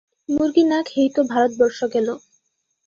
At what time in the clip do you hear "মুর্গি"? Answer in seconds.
0.29-0.63